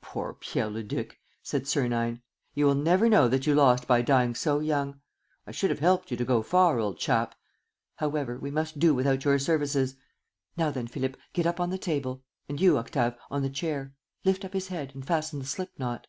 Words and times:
"Poor 0.00 0.32
Pierre 0.32 0.70
Leduc!" 0.70 1.18
said 1.42 1.66
Sernine. 1.68 2.22
"You 2.54 2.64
will 2.64 2.74
never 2.74 3.06
know 3.10 3.26
what 3.28 3.46
you 3.46 3.54
lost 3.54 3.86
by 3.86 4.00
dying 4.00 4.34
so 4.34 4.60
young! 4.60 5.02
I 5.46 5.50
should 5.50 5.68
have 5.68 5.80
helped 5.80 6.10
you 6.10 6.16
to 6.16 6.24
go 6.24 6.40
far, 6.40 6.78
old 6.78 6.98
chap. 6.98 7.34
However, 7.96 8.38
we 8.38 8.50
must 8.50 8.78
do 8.78 8.94
without 8.94 9.26
your 9.26 9.38
services.... 9.38 9.94
Now 10.56 10.70
then, 10.70 10.86
Philippe, 10.86 11.18
get 11.34 11.44
up 11.46 11.60
on 11.60 11.68
the 11.68 11.76
table; 11.76 12.24
and 12.48 12.58
you, 12.62 12.78
Octave, 12.78 13.14
on 13.30 13.42
the 13.42 13.50
chair. 13.50 13.92
Lift 14.24 14.42
up 14.46 14.54
his 14.54 14.68
head 14.68 14.92
and 14.94 15.06
fasten 15.06 15.38
the 15.40 15.44
slip 15.44 15.78
knot." 15.78 16.06